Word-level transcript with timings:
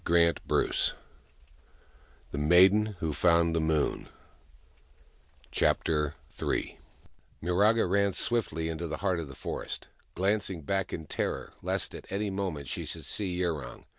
144 0.07 0.95
THE 2.31 2.37
MAIDEN 2.39 2.95
WHO 3.01 3.13
FOUND 3.13 3.55
THE 3.55 3.61
MOON 3.61 4.07
Chapter 5.51 6.15
III 6.41 6.79
MiRAGA 7.39 7.85
ran 7.85 8.11
swiftly 8.13 8.67
into 8.67 8.87
the 8.87 8.97
heart 9.05 9.19
of 9.19 9.27
the 9.27 9.35
forest, 9.35 9.89
glancing 10.15 10.63
back 10.63 10.91
in 10.91 11.05
terror, 11.05 11.53
lest 11.61 11.93
at 11.93 12.07
any 12.11 12.31
moment 12.31 12.67
she 12.67 12.83
should 12.83 13.05
see 13.05 13.39
Yurong. 13.39 13.85